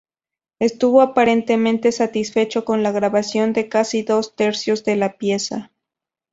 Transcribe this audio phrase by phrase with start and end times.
[0.57, 5.71] Estuvo aparentemente satisfecho con la grabación de casi dos tercios de la pieza.